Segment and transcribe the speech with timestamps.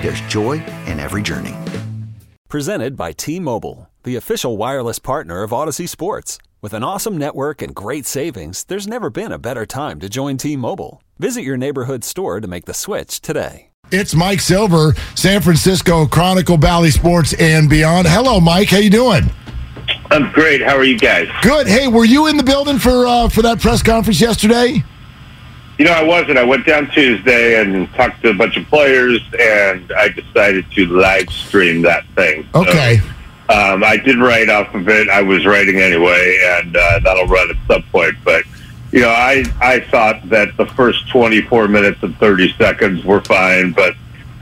[0.00, 1.54] there's joy in every journey.
[2.48, 6.38] Presented by T Mobile, the official wireless partner of Audacy Sports.
[6.62, 10.36] With an awesome network and great savings, there's never been a better time to join
[10.36, 11.02] T Mobile.
[11.18, 13.70] Visit your neighborhood store to make the switch today.
[13.92, 18.08] It's Mike Silver, San Francisco Chronicle, Bally Sports, and beyond.
[18.08, 18.68] Hello, Mike.
[18.68, 19.30] How you doing?
[20.10, 20.60] I'm great.
[20.60, 21.28] How are you guys?
[21.42, 21.68] Good.
[21.68, 24.82] Hey, were you in the building for uh, for that press conference yesterday?
[25.78, 26.38] You know, I wasn't.
[26.38, 30.86] I went down Tuesday and talked to a bunch of players, and I decided to
[30.86, 32.48] live stream that thing.
[32.54, 32.96] Okay.
[32.98, 33.04] So,
[33.48, 35.08] um, I did write off of it.
[35.08, 38.16] I was writing anyway, and uh, that'll run at some point.
[38.24, 38.44] But
[38.90, 43.72] you know, I I thought that the first 24 minutes and 30 seconds were fine,
[43.72, 43.94] but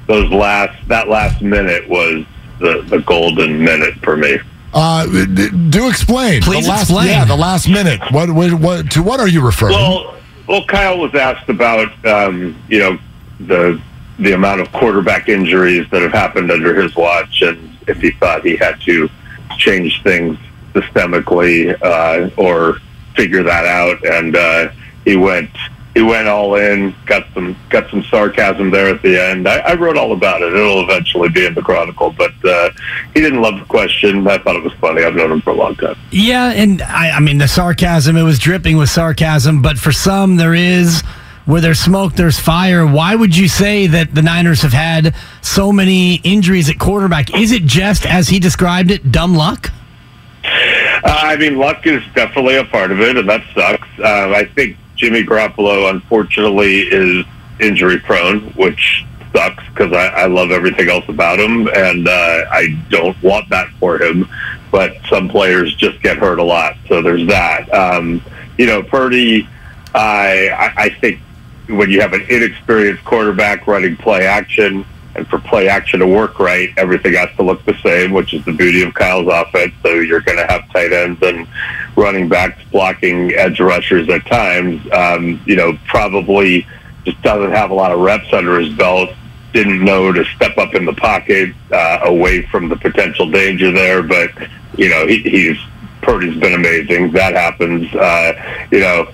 [0.07, 2.25] those last that last minute was
[2.61, 4.39] the the golden minute for me.
[4.73, 6.43] Uh, do explain.
[6.43, 7.09] Please the last, explain.
[7.09, 8.01] Yeah, the last minute.
[8.11, 9.77] What, what, what, to what are you referring?
[9.77, 10.14] Well,
[10.47, 12.99] well, Kyle was asked about um, you know
[13.41, 13.81] the
[14.19, 18.45] the amount of quarterback injuries that have happened under his watch, and if he thought
[18.45, 19.09] he had to
[19.59, 20.39] change things
[20.73, 22.79] systemically uh, or
[23.15, 24.69] figure that out, and uh,
[25.05, 25.51] he went
[25.95, 29.49] he went all in, got some got some sarcasm there at the end.
[29.49, 30.53] I, I wrote all about it.
[30.53, 32.71] It'll eventually be in the Chronicle, but uh,
[33.15, 34.27] he didn't love the question.
[34.27, 35.05] I thought it was funny.
[35.05, 35.97] I've known him for a long time.
[36.11, 38.17] Yeah, and I, I mean the sarcasm.
[38.17, 41.03] It was dripping with sarcasm, but for some there is.
[41.47, 42.87] Where there's smoke, there's fire.
[42.87, 47.39] Why would you say that the Niners have had so many injuries at quarterback?
[47.39, 49.71] Is it just, as he described it, dumb luck?
[50.43, 50.51] Uh,
[51.05, 53.87] I mean, luck is definitely a part of it, and that sucks.
[53.99, 57.27] Uh, I think Jimmy Garoppolo, unfortunately, is
[57.61, 59.05] injury prone, which
[59.35, 63.69] sucks because I, I love everything else about him, and uh, I don't want that
[63.79, 64.27] for him.
[64.73, 67.71] But some players just get hurt a lot, so there's that.
[67.75, 68.23] Um,
[68.57, 69.47] you know, Purdy,
[69.95, 71.21] I, I I think
[71.69, 74.87] when you have an inexperienced quarterback running play action,
[75.17, 78.45] and for play action to work right, everything has to look the same, which is
[78.45, 79.73] the beauty of Kyle's offense.
[79.83, 81.47] So you're going to have tight ends and
[81.97, 84.81] running backs blocking edge rushers at times.
[84.93, 86.67] Um, you know, probably
[87.05, 89.11] just doesn't have a lot of reps under his belt.
[89.53, 94.03] Didn't know to step up in the pocket uh, away from the potential danger there,
[94.03, 94.31] but
[94.77, 95.59] you know he, he's
[96.05, 97.13] Purdy's been amazing.
[97.13, 97.93] That happens.
[97.95, 99.09] Uh, you know,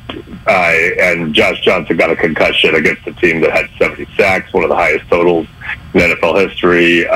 [0.47, 4.65] uh, and Josh Johnson got a concussion against a team that had 70 sacks, one
[4.65, 5.47] of the highest totals
[5.95, 7.07] in NFL history.
[7.07, 7.15] Uh,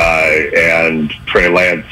[0.56, 1.86] and Trey Lance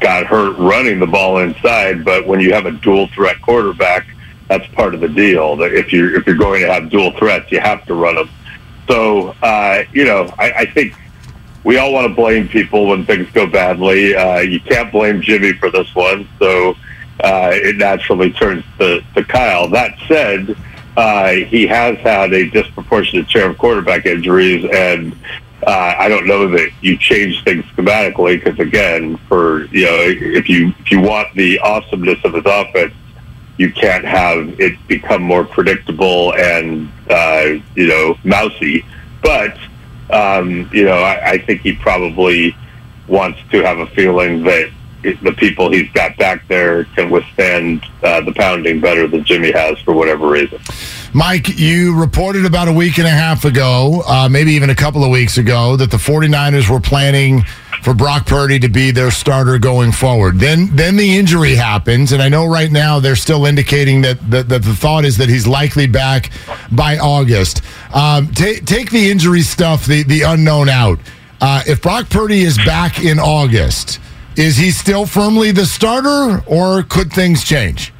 [0.00, 2.04] got hurt running the ball inside.
[2.04, 4.06] But when you have a dual threat quarterback,
[4.48, 5.56] that's part of the deal.
[5.56, 8.30] That if you're if you're going to have dual threats, you have to run them.
[8.86, 10.94] So uh, you know, I, I think
[11.64, 14.14] we all want to blame people when things go badly.
[14.14, 16.28] Uh, you can't blame Jimmy for this one.
[16.38, 16.76] So
[17.20, 19.68] uh, it naturally turns to, to Kyle.
[19.68, 20.56] That said,
[20.96, 25.12] uh, he has had a disproportionate share of quarterback injuries, and
[25.66, 30.48] uh, I don't know that you change things schematically because, again, for you know, if
[30.48, 32.94] you if you want the awesomeness of his offense,
[33.58, 38.84] you can't have it become more predictable and uh, you know mousy.
[39.22, 39.58] But
[40.10, 42.56] um, you know, I, I think he probably
[43.08, 44.70] wants to have a feeling that
[45.02, 49.78] the people he's got back there can withstand uh, the pounding better than Jimmy has
[49.80, 50.60] for whatever reason.
[51.12, 55.04] Mike, you reported about a week and a half ago, uh, maybe even a couple
[55.04, 57.44] of weeks ago, that the 49ers were planning
[57.82, 60.38] for Brock Purdy to be their starter going forward.
[60.38, 64.48] Then then the injury happens, and I know right now they're still indicating that, that,
[64.48, 66.30] that the thought is that he's likely back
[66.72, 67.62] by August.
[67.94, 70.98] Um, ta- take the injury stuff, the, the unknown out.
[71.40, 74.00] Uh, if Brock Purdy is back in August,
[74.38, 77.92] is he still firmly the starter, or could things change?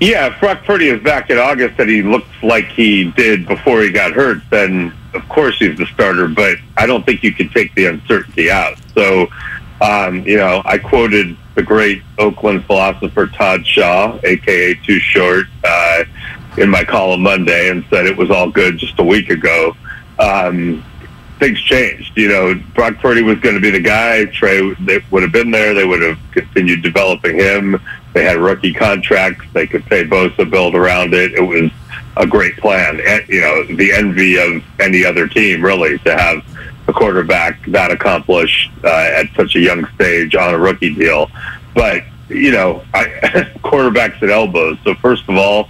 [0.00, 3.82] Yeah, if Brock Purdy is back in August and he looks like he did before
[3.82, 6.26] he got hurt, then of course he's the starter.
[6.26, 8.78] But I don't think you can take the uncertainty out.
[8.94, 9.28] So
[9.82, 16.04] Um, you know, I quoted the great Oakland philosopher Todd Shaw, aka Too Short, uh,
[16.56, 19.76] in my column Monday, and said it was all good just a week ago.
[20.20, 20.84] Um,
[21.42, 22.16] things changed.
[22.16, 24.26] You know, Brock Purdy was going to be the guy.
[24.26, 25.74] Trey they would have been there.
[25.74, 27.80] They would have continued developing him.
[28.12, 29.44] They had rookie contracts.
[29.52, 31.32] They could pay Bosa, to build around it.
[31.32, 31.70] It was
[32.16, 33.00] a great plan.
[33.00, 36.44] And, you know, the envy of any other team, really, to have
[36.86, 41.30] a quarterback that accomplished uh, at such a young stage on a rookie deal.
[41.74, 43.04] But, you know, I,
[43.64, 44.78] quarterbacks at elbows.
[44.84, 45.68] So, first of all,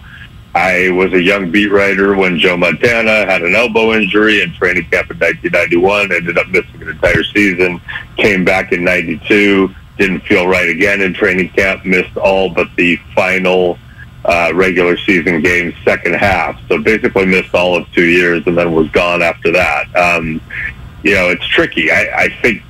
[0.55, 4.85] I was a young beat writer when Joe Montana had an elbow injury in training
[4.91, 7.81] camp in 1991, ended up missing an entire season,
[8.17, 12.97] came back in 92, didn't feel right again in training camp, missed all but the
[13.15, 13.79] final
[14.25, 16.61] uh, regular season games, second half.
[16.69, 19.95] So basically missed all of two years and then was gone after that.
[19.97, 20.41] Um,
[21.03, 21.91] you know, it's tricky.
[21.91, 22.63] I, I think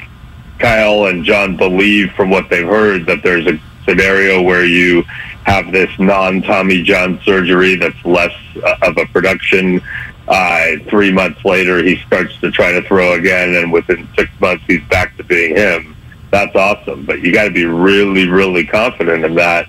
[0.58, 5.05] Kyle and John believe from what they've heard that there's a scenario where you
[5.44, 8.35] have this non-Tommy John surgery that's less
[8.65, 9.81] uh, of a production.
[10.29, 14.65] Uh, three months later, he starts to try to throw again, and within six months,
[14.67, 15.97] he's back to being him.
[16.31, 19.69] That's awesome, but you got to be really, really confident in that,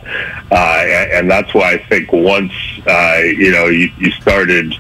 [0.50, 2.54] uh, and that's why I think once
[2.88, 4.74] uh, you know you, you started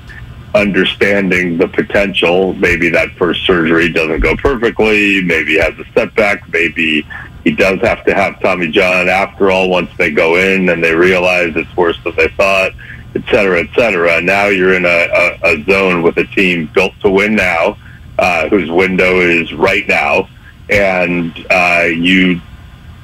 [0.55, 2.53] understanding the potential.
[2.53, 5.23] Maybe that first surgery doesn't go perfectly.
[5.23, 6.47] Maybe has a setback.
[6.53, 7.05] Maybe
[7.43, 10.95] he does have to have Tommy John after all once they go in and they
[10.95, 12.71] realize it's worse than they thought,
[13.15, 14.21] et cetera, et cetera.
[14.21, 17.77] Now you're in a, a, a zone with a team built to win now,
[18.17, 20.29] uh, whose window is right now,
[20.69, 22.41] and uh, you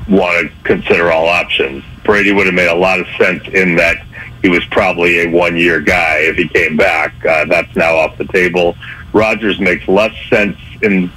[0.08, 1.84] want to consider all options.
[2.04, 3.98] Brady would have made a lot of sense in that
[4.42, 7.14] he was probably a one-year guy if he came back.
[7.26, 8.76] Uh, that's now off the table.
[9.12, 11.12] Rodgers makes less sense in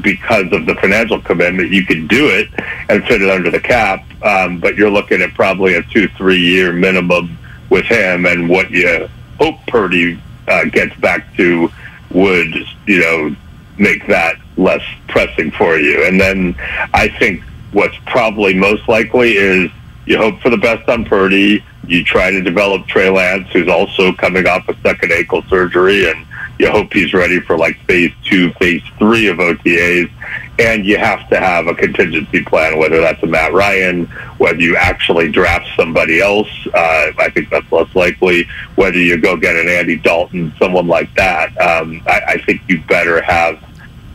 [0.00, 1.70] because of the financial commitment.
[1.70, 2.48] You could do it
[2.88, 6.40] and fit it under the cap, um, but you're looking at probably a two, three
[6.40, 7.36] year minimum
[7.70, 9.08] with him, and what you
[9.38, 11.70] hope Purdy uh, gets back to
[12.10, 12.54] would,
[12.86, 13.36] you know,
[13.78, 16.04] make that less pressing for you.
[16.06, 16.56] And then
[16.94, 19.70] I think what's probably most likely is
[20.06, 21.64] you hope for the best on Purdy.
[21.86, 26.26] You try to develop Trey Lance, who's also coming off a second ankle surgery, and
[26.58, 30.10] you hope he's ready for like phase two, phase three of OTAs.
[30.58, 34.06] And you have to have a contingency plan, whether that's a Matt Ryan,
[34.38, 36.48] whether you actually draft somebody else.
[36.72, 38.48] Uh, I think that's less likely.
[38.76, 41.48] Whether you go get an Andy Dalton, someone like that.
[41.60, 43.62] Um, I, I think you better have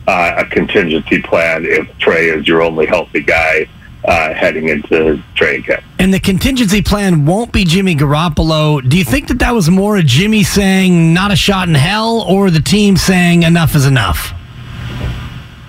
[0.08, 3.68] uh, a contingency plan if Trey is your only healthy guy
[4.04, 5.84] uh, heading into training camp.
[5.98, 8.86] And the contingency plan won't be Jimmy Garoppolo.
[8.88, 12.22] Do you think that that was more a Jimmy saying not a shot in hell
[12.22, 14.32] or the team saying enough is enough?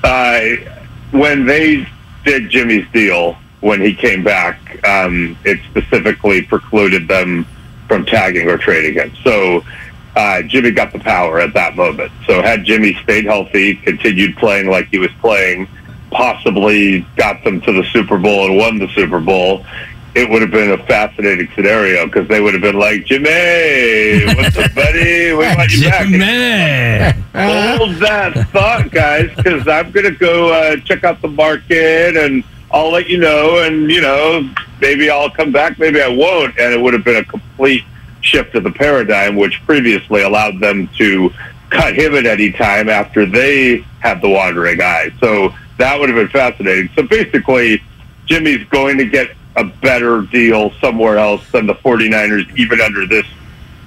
[0.03, 0.41] Uh,
[1.11, 1.87] when they
[2.25, 7.45] did Jimmy's deal, when he came back, um, it specifically precluded them
[7.87, 9.13] from tagging or trading him.
[9.23, 9.63] So
[10.15, 12.11] uh, Jimmy got the power at that moment.
[12.25, 15.67] So had Jimmy stayed healthy, continued playing like he was playing,
[16.13, 19.65] possibly got them to the Super Bowl and won the Super Bowl,
[20.15, 24.55] it would have been a fascinating scenario because they would have been like, Jimmy, what's
[24.55, 25.31] up, buddy?
[25.31, 26.19] We want you Jimmy.
[26.19, 27.15] back.
[27.33, 32.43] Hold that thought, guys, because I'm going to go uh, check out the market and
[32.71, 33.63] I'll let you know.
[33.65, 34.47] And, you know,
[34.79, 36.57] maybe I'll come back, maybe I won't.
[36.59, 37.83] And it would have been a complete
[38.21, 41.31] shift of the paradigm, which previously allowed them to
[41.71, 45.09] cut him at any time after they had the wandering eye.
[45.19, 46.89] So that would have been fascinating.
[46.95, 47.81] So basically,
[48.25, 53.25] Jimmy's going to get a better deal somewhere else than the 49ers, even under this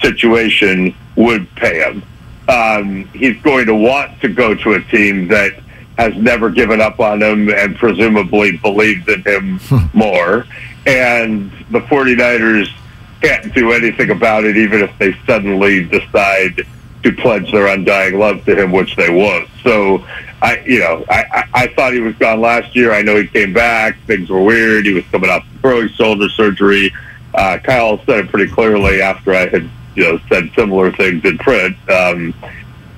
[0.00, 2.02] situation, would pay him.
[2.49, 5.52] Um, he's going to want to go to a team that
[5.99, 9.61] has never given up on him and presumably believes in him
[9.95, 10.47] more.
[10.87, 12.69] And the 49ers
[13.23, 16.66] can't do anything about it, even if they suddenly decide
[17.02, 19.49] to pledge their undying love to him, which they won't.
[19.62, 20.07] So,
[20.43, 22.93] I, you know, I, I, I thought he was gone last year.
[22.93, 23.99] I know he came back.
[24.07, 24.87] Things were weird.
[24.87, 26.93] He was coming off throwing shoulder surgery.
[27.35, 31.38] Uh, Kyle said it pretty clearly after I had, you know, said similar things in
[31.38, 31.76] print.
[31.90, 32.35] Um,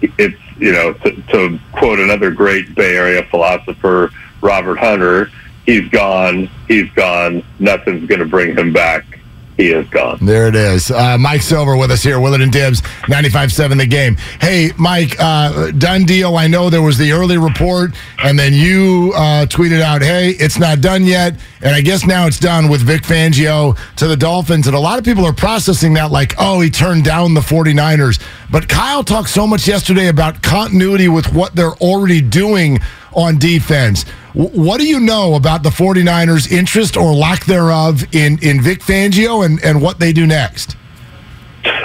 [0.00, 5.30] it's, you know, to, to quote another great Bay Area philosopher, Robert Hunter,
[5.64, 6.48] he's gone.
[6.66, 7.44] He's gone.
[7.58, 9.17] Nothing's going to bring him back
[9.58, 10.18] he is gone.
[10.22, 10.90] There it is.
[10.90, 14.16] Uh, Mike Silver with us here, Willard and Dibs, 95.7 The Game.
[14.40, 16.36] Hey, Mike, uh, done deal.
[16.36, 17.90] I know there was the early report,
[18.22, 21.34] and then you uh, tweeted out, hey, it's not done yet.
[21.60, 24.68] And I guess now it's done with Vic Fangio to the Dolphins.
[24.68, 28.22] And a lot of people are processing that like, oh, he turned down the 49ers.
[28.52, 32.78] But Kyle talked so much yesterday about continuity with what they're already doing
[33.12, 34.04] on defense.
[34.38, 39.44] What do you know about the 49ers' interest or lack thereof in, in Vic Fangio
[39.44, 40.76] and, and what they do next?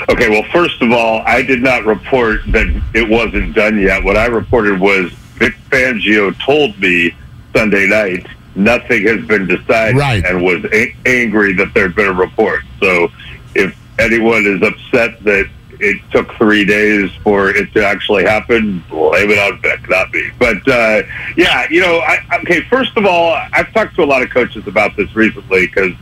[0.10, 4.03] Okay, well, first of all, I did not report that it wasn't done yet.
[4.03, 7.15] What I reported was Vic Fangio told me
[7.55, 10.24] Sunday night nothing has been decided Right.
[10.24, 12.62] and was a- angry that there'd been a report.
[12.79, 13.10] So
[13.55, 15.50] if anyone is upset that
[15.83, 20.31] it took three days for it to actually happen, blame it on Vic, not me.
[20.39, 21.03] But uh,
[21.35, 24.65] yeah, you know, I, okay, first of all, I've talked to a lot of coaches
[24.67, 25.93] about this recently because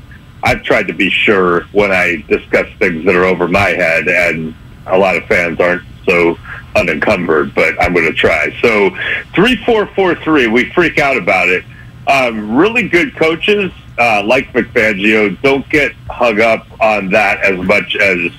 [0.43, 4.55] I've tried to be sure when I discuss things that are over my head, and
[4.88, 6.38] a lot of fans aren't so
[6.75, 8.55] unencumbered, but I'm going to try.
[8.61, 8.95] So,
[9.33, 10.47] three, four, four, three.
[10.47, 11.63] We freak out about it.
[12.07, 17.59] Um, really good coaches uh, like Vic Fangio don't get hung up on that as
[17.59, 18.31] much as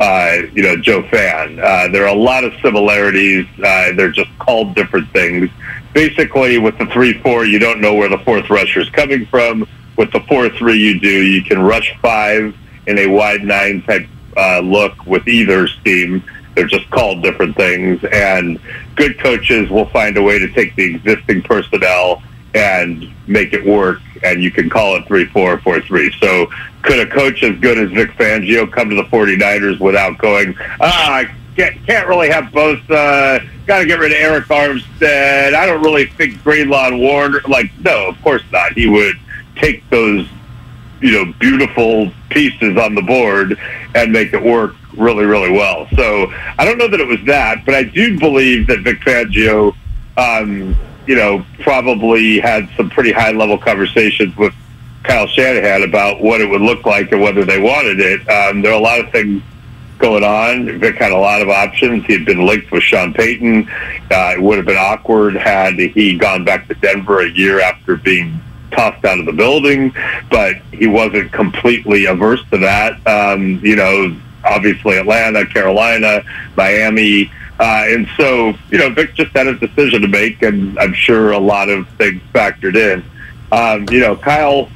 [0.00, 1.60] uh, you know Joe Fan.
[1.60, 3.46] Uh, there are a lot of similarities.
[3.62, 5.50] Uh, they're just called different things.
[5.92, 9.66] Basically, with the three-four, you don't know where the fourth rusher is coming from.
[9.96, 11.22] With the four-three, you do.
[11.22, 16.24] You can rush five in a wide nine type uh, look with either scheme.
[16.54, 18.58] They're just called different things, and
[18.96, 22.22] good coaches will find a way to take the existing personnel
[22.54, 24.00] and make it work.
[24.22, 26.12] And you can call it three four four three.
[26.20, 26.50] So
[26.82, 31.12] could a coach as good as Vic Fangio come to the 49ers without going, ah,
[31.12, 35.54] I can't, can't really have both, uh, got to get rid of Arik Armstead.
[35.54, 37.40] I don't really think Greenlaw and Warner.
[37.48, 38.72] Like, no, of course not.
[38.72, 39.16] He would
[39.56, 40.26] take those,
[41.00, 43.58] you know, beautiful pieces on the board
[43.94, 45.86] and make it work really, really well.
[45.96, 49.74] So I don't know that it was that, but I do believe that Vic Fangio,
[50.16, 50.76] um,
[51.06, 54.54] you know, probably had some pretty high level conversations with
[55.02, 58.20] Kyle Shanahan about what it would look like and whether they wanted it.
[58.28, 59.42] Um, there are a lot of things
[59.98, 60.78] going on.
[60.78, 62.04] Vic had a lot of options.
[62.06, 63.68] He had been linked with Sean Payton.
[64.10, 67.96] Uh, it would have been awkward had he gone back to Denver a year after
[67.96, 68.40] being
[68.72, 69.94] tossed out of the building,
[70.30, 73.04] but he wasn't completely averse to that.
[73.06, 76.22] Um, you know, obviously Atlanta, Carolina,
[76.56, 77.30] Miami.
[77.60, 81.32] Uh, and so, you know, Vic just had a decision to make, and I'm sure
[81.32, 83.04] a lot of things factored in.
[83.52, 84.70] Um, you know, Kyle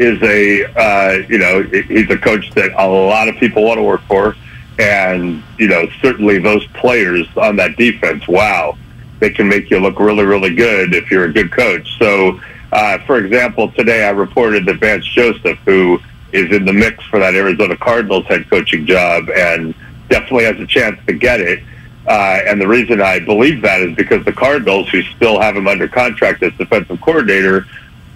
[0.00, 3.82] is a uh, you know he's a coach that a lot of people want to
[3.82, 4.34] work for,
[4.78, 8.78] and you know certainly those players on that defense, wow,
[9.18, 11.86] they can make you look really really good if you're a good coach.
[11.98, 12.40] So,
[12.72, 16.00] uh, for example, today I reported that Vance Joseph, who
[16.32, 19.74] is in the mix for that Arizona Cardinals head coaching job, and
[20.08, 21.62] definitely has a chance to get it.
[22.10, 25.68] Uh, and the reason I believe that is because the Cardinals, who still have him
[25.68, 27.66] under contract as defensive coordinator,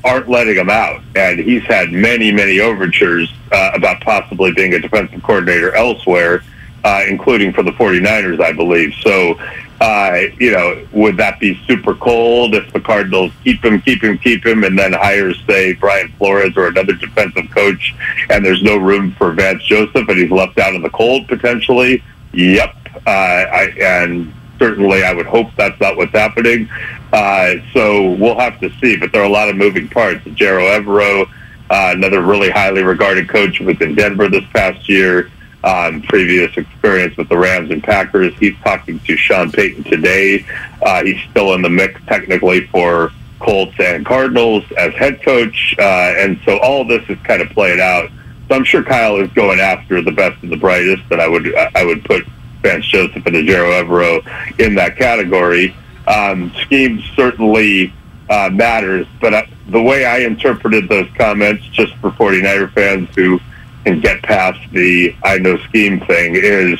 [0.03, 1.01] aren't letting him out.
[1.15, 6.43] And he's had many, many overtures uh, about possibly being a defensive coordinator elsewhere,
[6.83, 8.95] uh, including for the 49ers, I believe.
[9.01, 9.39] So,
[9.81, 14.19] uh, you know, would that be super cold if the Cardinals keep him, keep him,
[14.19, 17.95] keep him, and then hires, say, Brian Flores or another defensive coach,
[18.29, 22.03] and there's no room for Vance Joseph, and he's left out in the cold potentially?
[22.33, 22.84] Yep.
[23.07, 26.69] Uh, I, and certainly I would hope that's not what's happening.
[27.13, 28.97] Uh, so we'll have to see.
[28.97, 30.25] But there are a lot of moving parts.
[30.25, 31.29] Ejiro Evero,
[31.71, 35.31] uh, another really highly regarded coach, was in Denver this past year.
[35.63, 38.35] Um, previous experience with the Rams and Packers.
[38.39, 40.45] He's talking to Sean Payton today.
[40.83, 45.75] Uh, he's still in the mix technically for Colts and Cardinals as head coach.
[45.79, 48.11] Uh, and so all this is kind of played out.
[48.49, 51.55] So I'm sure Kyle is going after the best and the brightest, and I would
[51.55, 52.27] I would put
[52.65, 55.77] Vance Joseph and Ejiro Evero in that category.
[56.09, 57.93] Um, scheme certainly
[58.29, 63.39] uh, matters, but uh, the way I interpreted those comments, just for 49er fans who
[63.85, 66.79] can get past the I know scheme thing, is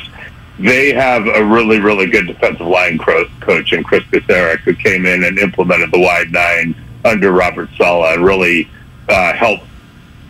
[0.57, 5.23] they have a really, really good defensive line coach in Kris Kocurek who came in
[5.23, 8.67] and implemented the wide nine under Robert Saleh and really
[9.09, 9.65] uh, helped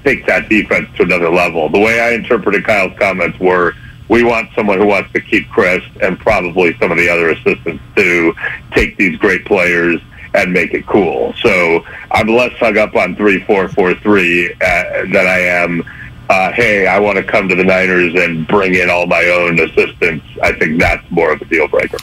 [0.04, 1.70] take that defense to another level.
[1.70, 3.74] The way I interpreted Kyle's comments were
[4.08, 7.84] we want someone who wants to keep Kris and probably some of the other assistants
[7.96, 8.34] to
[8.72, 10.02] take these great players
[10.34, 11.34] and make it cool.
[11.42, 15.84] So I'm less hung up on three four four three uh, than I am.
[16.28, 19.60] Uh, hey, I want to come to the Niners and bring in all my own
[19.60, 20.26] assistants.
[20.42, 21.98] I think that's more of a deal breaker.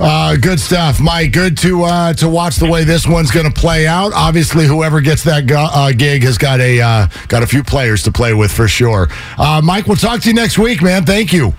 [0.00, 1.32] Uh, good stuff, Mike.
[1.32, 4.12] Good to uh, to watch the way this one's going to play out.
[4.14, 8.04] Obviously, whoever gets that go- uh, gig has got a uh, got a few players
[8.04, 9.08] to play with for sure.
[9.36, 11.04] Uh, Mike, we'll talk to you next week, man.
[11.04, 11.52] Thank you.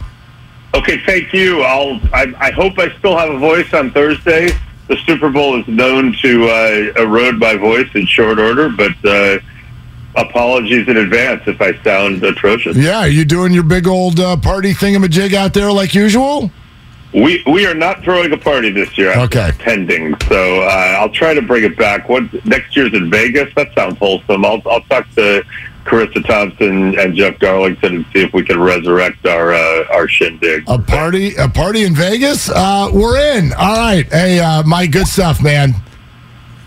[0.73, 1.63] Okay, thank you.
[1.63, 1.99] I'll.
[2.13, 4.49] I, I hope I still have a voice on Thursday.
[4.87, 9.39] The Super Bowl is known to uh, erode my voice in short order, but uh,
[10.15, 12.77] apologies in advance if I sound atrocious.
[12.77, 16.51] Yeah, are you doing your big old uh, party thingamajig out there like usual?
[17.13, 19.11] We we are not throwing a party this year.
[19.11, 19.49] I'm Okay.
[19.49, 22.07] attending, so uh, I'll try to bring it back.
[22.07, 23.51] What next year's in Vegas?
[23.55, 24.45] That sounds wholesome.
[24.45, 25.43] I'll I'll talk to
[25.85, 30.65] Charissa Thompson and Jeff Darlington and see if we can resurrect our uh, our shindig.
[30.67, 32.47] A party, a party in Vegas.
[32.47, 33.53] Uh, we're in.
[33.53, 34.05] All right.
[34.11, 35.73] Hey, uh, Mike, good stuff, man.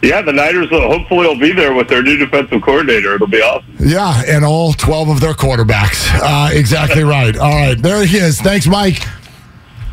[0.03, 3.15] Yeah, the Niners will hopefully will be there with their new defensive coordinator.
[3.15, 3.77] It'll be awesome.
[3.79, 6.11] Yeah, and all twelve of their quarterbacks.
[6.21, 7.37] Uh, exactly right.
[7.39, 8.41] All right, there he is.
[8.41, 9.05] Thanks, Mike.